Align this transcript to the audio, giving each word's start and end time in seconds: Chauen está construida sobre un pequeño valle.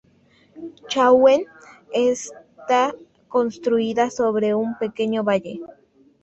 Chauen 0.87 1.45
está 1.93 2.95
construida 3.29 4.09
sobre 4.09 4.55
un 4.55 4.75
pequeño 4.79 5.23
valle. 5.23 5.61